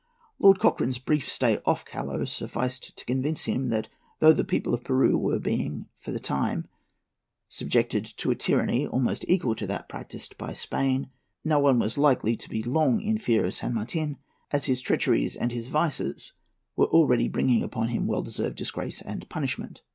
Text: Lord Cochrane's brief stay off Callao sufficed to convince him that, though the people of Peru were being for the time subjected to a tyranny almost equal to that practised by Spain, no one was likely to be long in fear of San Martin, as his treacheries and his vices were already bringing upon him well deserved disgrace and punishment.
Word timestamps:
Lord 0.39 0.57
Cochrane's 0.57 0.97
brief 0.97 1.29
stay 1.29 1.59
off 1.63 1.85
Callao 1.85 2.23
sufficed 2.25 2.97
to 2.97 3.05
convince 3.05 3.43
him 3.43 3.69
that, 3.69 3.87
though 4.17 4.33
the 4.33 4.43
people 4.43 4.73
of 4.73 4.83
Peru 4.83 5.15
were 5.15 5.37
being 5.37 5.89
for 5.99 6.11
the 6.11 6.19
time 6.19 6.67
subjected 7.49 8.05
to 8.17 8.31
a 8.31 8.35
tyranny 8.35 8.87
almost 8.87 9.23
equal 9.27 9.53
to 9.53 9.67
that 9.67 9.87
practised 9.87 10.39
by 10.39 10.53
Spain, 10.53 11.11
no 11.45 11.59
one 11.59 11.77
was 11.77 11.99
likely 11.99 12.35
to 12.35 12.49
be 12.49 12.63
long 12.63 12.99
in 12.99 13.19
fear 13.19 13.45
of 13.45 13.53
San 13.53 13.75
Martin, 13.75 14.17
as 14.49 14.65
his 14.65 14.81
treacheries 14.81 15.35
and 15.35 15.51
his 15.51 15.67
vices 15.67 16.33
were 16.75 16.87
already 16.87 17.27
bringing 17.27 17.61
upon 17.61 17.89
him 17.89 18.07
well 18.07 18.23
deserved 18.23 18.55
disgrace 18.57 19.03
and 19.03 19.29
punishment. 19.29 19.83